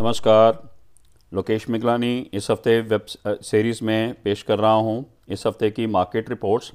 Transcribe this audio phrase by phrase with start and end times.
[0.00, 0.58] नमस्कार।
[1.32, 6.28] लोकेश मिगलानी इस हफ़्ते वेब सीरीज़ में पेश कर रहा हूँ। इस हफ़्ते की मार्केट
[6.28, 6.70] रिपोर्ट्स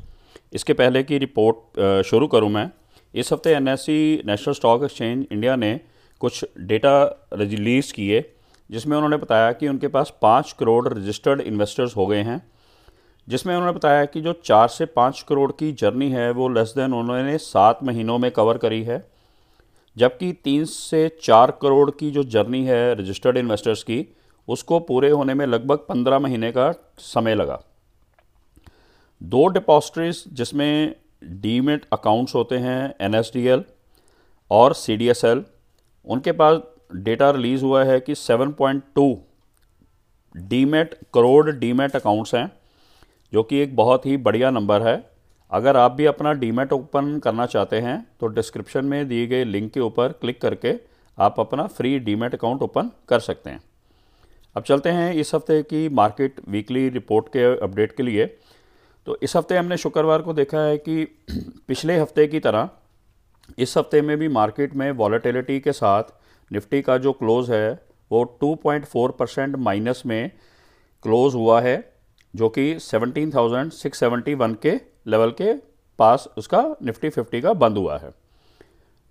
[0.53, 2.69] इसके पहले की रिपोर्ट शुरू करूँ मैं।
[3.13, 5.79] इस हफ़्ते NSC national stock exchange India ने
[6.21, 8.21] कुछ डेटा रिलीज़ किए,
[8.69, 12.41] जिसमें उन्होंने बताया कि उनके पास पाँच करोड़ रजिस्टर्ड इन्वेस्टर्स हो गए हैं,
[13.27, 16.93] जिसमें उन्होंने बताया कि जो चार से पाँच करोड़ की जर्नी है, वो लेस देन
[16.93, 19.03] उन्होंने सात महीनों में कवर करी है।
[19.97, 24.15] जबकि तीन से चार करोड़ की जो जर्नी है रजिस्टर्ड इन्वेस्टर्स की,
[24.47, 27.63] उसको पूरे होने में लगभग पंद्रह महीने का समय लगा।
[29.23, 33.63] दो डिपॉजिटरीज जिसमें डीमेट अकाउंट्स होते हैं एनएसडीएल
[34.51, 35.45] और सीडीएसएल
[36.05, 36.59] उनके पास
[36.95, 39.17] डेटा रिलीज़ हुआ है कि 7.2
[40.37, 42.51] डीमेट, करोड़ डीमेट अकाउंट्स हैं,
[43.33, 45.12] जो कि एक बहुत ही बढ़िया नंबर है।
[45.53, 49.71] अगर आप भी अपना डीमेट ओपन करना चाहते हैं तो डिस्क्रिप्शन में दिए गए लिंक
[49.73, 50.73] के ऊपर क्लिक करके
[51.17, 53.61] आप अपना फ्री डीमेट अकाउंट ओपन कर सकते हैं।
[54.55, 58.25] अब चलते हैं इस हफ़्ते की मार्केट वीकली रिपोर्ट के अपडेट के लिए।
[59.07, 61.03] तो इस हफ़्ते हमने शुक्रवार को देखा है कि
[61.67, 62.69] पिछले हफ़्ते की तरह
[63.59, 66.03] इस हफ़्ते में भी मार्केट में वॉलेटिलिटी के साथ
[66.51, 67.79] निफ्टी का जो क्लोज़ है,
[68.11, 70.31] वो 2.4 परसेंट माइनस में
[71.03, 71.92] क्लोज़ हुआ है।
[72.33, 74.73] जो कि 17,671 के
[75.07, 75.53] लेवल के
[75.99, 78.09] पास उसका निफ्टी 50 का बंद हुआ है।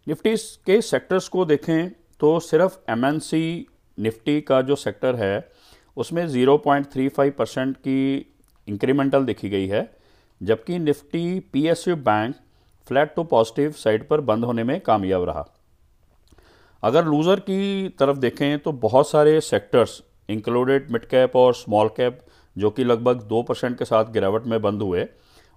[0.06, 3.66] निफ्टी के सेक्टर्स को देखें तो सिर्फ़ एमएनसी
[3.98, 5.48] निफ्टी का जो सेक्टर है
[5.96, 8.00] उसमें 0.35 परसेंट की
[8.68, 9.82] इंक्रीमेंटल देखी गई है
[10.40, 12.34] जबकि Nifty PSU bank
[12.86, 15.44] flat to positive side पर बंद होने में कामयाब रहा।
[16.82, 22.18] अगर लूज़र की तरफ़ देखें तो बहुत सारे सेक्टर्स इंक्लूडेड मिड कैप और स्मॉल कैप
[22.56, 25.06] जो कि लगभग दो परसेंट के साथ गिरावट में बंद हुए,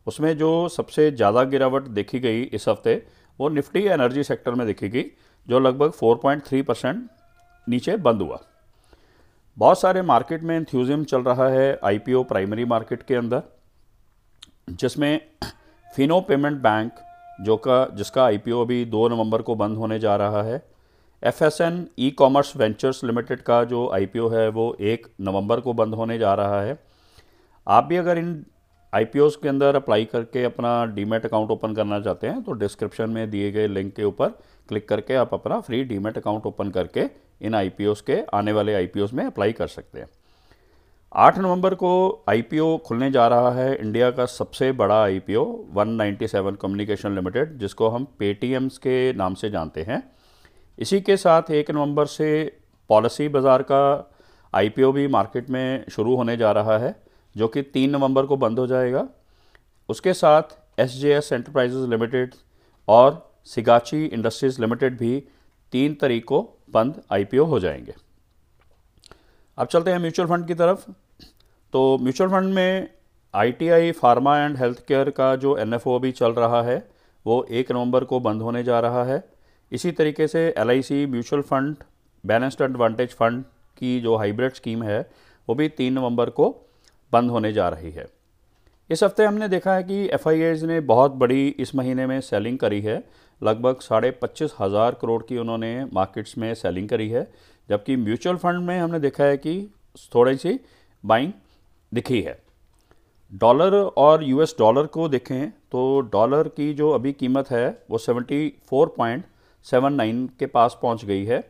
[0.07, 3.01] उसमें जो सबसे ज़्यादा गिरावट देखी गई इस हफ़्ते,
[3.39, 5.05] वो निफ्टी एनर्जी सेक्टर में देखी गई,
[5.47, 7.07] जो लगभग 4.3 परसेंट
[7.67, 8.39] नीचे बंद हुआ।
[9.57, 13.41] बहुत सारे मार्केट में इंथ्यूजियम चल रहा है आईपीओ प्राइमरी मार्केट के अंदर,
[14.69, 15.19] जिसमें
[15.88, 16.91] फिनो पेमेंट बैंक
[17.41, 20.63] जो का, जिसका आईपीओ अभी दो नवंबर को बंद होने जा रहा है
[21.24, 25.74] F S N E commerce ventures limited का जो आईपीओ है, वो एक नवंबर को
[25.74, 26.80] बंद होने जा रहा है।
[27.68, 28.46] आप भी अगर इन
[28.94, 32.52] आई पी ओज़ के अंदर अप्लाई करके अपना डीमेट अकाउंट ओपन करना चाहते हैं तो
[32.52, 34.30] डिस्क्रिप्शन में दिए गए लिंक के ऊपर
[34.70, 37.03] क्लिक करके आप अपना फ्री डीमेट अकाउंट ओपन करके
[37.42, 40.08] इन आई के आने वाले आई में अप्लाई कर सकते हैं।
[41.14, 45.44] आठ नवंबर को आईपीओ खुलने जा रहा है, इंडिया का सबसे बड़ा आई आईपीओ
[45.74, 50.16] 197 कम्युनिकेशन लिमिटेड, जिसको हम पेटीएम्स के नाम से जानते हैं।
[50.78, 52.28] इसी के साथ एक नवंबर से
[52.90, 54.12] पॉलिसी बाज़ार का
[54.53, 56.96] आईपीओ भी मार्केट में शुरू होने जा रहा है,
[57.36, 59.08] जो कि तीन नवंबर को बंद हो जाएगा।
[59.90, 62.34] उसके साथ S J S enterprises limited
[62.88, 65.19] और सिगाची इंडस्ट्रीज़ लिमिटेड भी
[65.74, 67.94] तीन तारीख को बंद आईपीओ हो जाएँगे।
[69.58, 70.90] अब चलते हैं म्यूचुअल फंड की तरफ़।
[71.74, 72.90] तो म्यूचुअल फंड में
[73.34, 76.78] ITI pharma and health care का जो एनएफओ अभी चल रहा है,
[77.25, 79.24] वो एक नवंबर को बंद होने जा रहा है।
[79.72, 81.76] इसी तरीके से LIC mutual fund,
[82.24, 83.44] balanced advantage fund
[83.78, 85.00] की जो हाइब्रिड स्कीम है,
[85.48, 86.50] वो भी तीन नवंबर को
[87.14, 88.08] बंद होने जा रही है।
[88.90, 90.28] इस हफ़्ते हमने देखा है कि एफ़
[90.66, 93.03] ने बहुत बड़ी इस महीने में सेलिंग करी है।
[93.42, 97.28] लगभग साढ़े पच्चीस हज़ार करोड़ की उन्होंने मार्केट्स में सेलिंग करी है,
[97.70, 99.56] जबकि म्यूचुअल फंड में हमने देखा है कि
[100.16, 100.59] थोड़ी सी
[101.03, 101.32] बाइंग
[101.92, 102.38] दिखी है।
[103.32, 108.53] डॉलर और यूएस डॉलर को देखें तो डॉलर की जो अभी कीमत है, वो seventy
[108.70, 109.26] four point
[109.66, 111.44] seven nine के पास पहुँच गई है।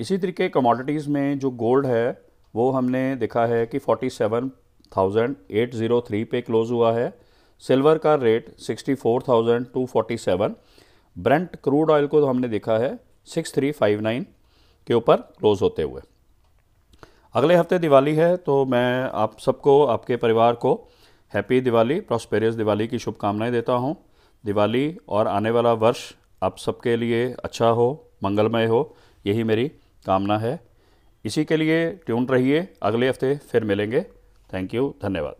[0.00, 2.22] इसी तरीके कमोडिटीज़ में जो गोल्ड है,
[2.54, 4.50] वो हमने देखा है कि forty seven
[4.92, 7.12] thousand eight zero three पे क्लोज़ हुआ है।
[7.62, 10.54] सिल्वर का rate sixty four thousand two forty seven
[11.16, 12.98] Brent crude oil को तो हमने देखा है
[13.28, 14.26] सिक्स थ्री फाइव नाइन
[14.86, 16.00] के ऊपर क्लोज़ होते हुए।
[17.34, 20.74] अगले हफ़्ते दिवाली है तो मैं आप सबको, आपके परिवार को
[21.32, 23.96] हैप्पी दिवाली प्रॉस्पेरियस दिवाली की शुभकामनाएँ देता हूँ।
[24.44, 29.68] दिवाली और आने वाला वर्ष आप सबके लिए अच्छा हो, मंगलमय हो, यही मेरी
[30.06, 30.60] कामना है।
[31.24, 34.00] इसी के लिए ट्यून रहिए। अगले हफ़्ते फिर मिलेंगे।
[34.52, 35.34] थैंक यू, धन्यवाद।